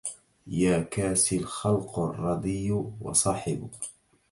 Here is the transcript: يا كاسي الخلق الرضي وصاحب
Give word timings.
يا 0.47 0.79
كاسي 0.81 1.37
الخلق 1.37 1.99
الرضي 1.99 2.71
وصاحب 3.01 3.69